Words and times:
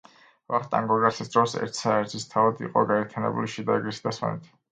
ვახტანგ 0.51 0.87
გორგასლის 0.91 1.29
დროს 1.35 1.53
ერთ 1.65 1.77
საერისთავოდ 1.81 2.65
იყო 2.69 2.85
გაერთიანებული 2.95 3.53
შიდა 3.57 3.79
ეგრისი 3.83 4.07
და 4.07 4.15
სვანეთი. 4.21 4.53